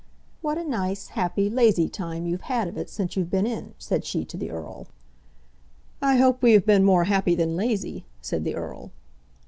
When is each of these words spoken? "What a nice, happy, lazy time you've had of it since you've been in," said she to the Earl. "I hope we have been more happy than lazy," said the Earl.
"What 0.41 0.57
a 0.57 0.63
nice, 0.63 1.09
happy, 1.09 1.47
lazy 1.47 1.87
time 1.87 2.25
you've 2.25 2.49
had 2.49 2.67
of 2.67 2.75
it 2.75 2.89
since 2.89 3.15
you've 3.15 3.29
been 3.29 3.45
in," 3.45 3.75
said 3.77 4.03
she 4.03 4.25
to 4.25 4.35
the 4.35 4.49
Earl. 4.49 4.87
"I 6.01 6.17
hope 6.17 6.41
we 6.41 6.53
have 6.53 6.65
been 6.65 6.83
more 6.83 7.03
happy 7.03 7.35
than 7.35 7.55
lazy," 7.55 8.05
said 8.19 8.43
the 8.43 8.55
Earl. 8.55 8.89